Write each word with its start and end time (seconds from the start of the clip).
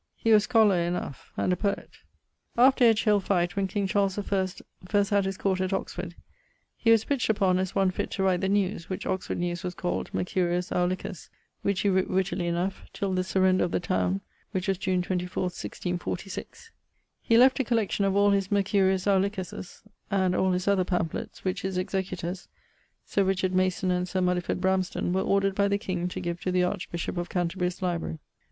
He 0.15 0.31
was 0.33 0.45
scholar 0.45 0.79
enough, 0.79 1.31
and 1.37 1.53
a 1.53 1.55
poet. 1.55 1.91
After 2.57 2.85
Edgehill 2.85 3.19
fight, 3.21 3.55
when 3.55 3.67
King 3.67 3.85
Charles 3.85 4.17
I 4.17 4.23
first 4.23 4.63
had 5.11 5.25
his 5.25 5.37
court 5.37 5.61
at 5.61 5.73
Oxford, 5.73 6.15
he 6.75 6.89
was 6.89 7.03
pitched 7.05 7.29
upon 7.29 7.59
as 7.59 7.75
one 7.75 7.91
fitt 7.91 8.09
to 8.13 8.23
write 8.23 8.41
the 8.41 8.49
Newes, 8.49 8.89
which 8.89 9.05
Oxford 9.05 9.37
Newes 9.37 9.63
was 9.63 9.75
called 9.75 10.11
Mercurius 10.11 10.71
Aulicus, 10.71 11.29
which 11.61 11.81
he 11.81 11.89
writt 11.89 12.07
wittily 12.09 12.47
enough, 12.47 12.81
till 12.93 13.13
the 13.13 13.23
surrender 13.23 13.63
of 13.63 13.69
the 13.69 13.79
towne 13.79 14.21
(which 14.53 14.67
was 14.67 14.79
June 14.79 15.03
24, 15.03 15.43
1646). 15.43 16.71
He 17.21 17.37
left 17.37 17.59
a 17.59 17.63
collection 17.63 18.03
of 18.03 18.15
all 18.15 18.31
his 18.31 18.51
Mercurius 18.51 19.05
Aulicus's 19.05 19.83
and 20.09 20.33
all 20.35 20.51
his 20.53 20.67
other 20.67 20.83
pamphletts, 20.83 21.43
which 21.43 21.61
his 21.61 21.77
executors 21.77 22.47
(Sir 23.05 23.23
Richard 23.23 23.53
Mason 23.53 23.91
and 23.91 24.09
Sir 24.09 24.21
Muddiford 24.21 24.61
Bramston) 24.61 25.13
were 25.13 25.21
ordered 25.21 25.53
by 25.53 25.67
the 25.67 25.77
king 25.77 26.07
to 26.07 26.19
give 26.19 26.41
to 26.41 26.51
the 26.51 26.63
Archbishop 26.63 27.17
of 27.19 27.29
Canterbury's 27.29 27.83
library. 27.83 28.17